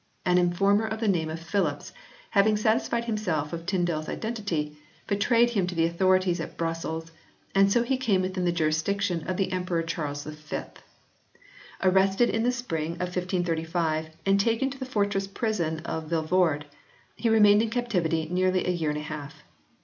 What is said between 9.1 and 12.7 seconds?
of the Emperor Charles V. Arrested in the